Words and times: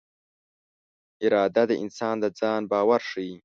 اراده 1.25 1.63
د 1.69 1.71
انسان 1.83 2.15
د 2.23 2.25
ځان 2.39 2.61
باور 2.71 3.01
ښيي. 3.09 3.33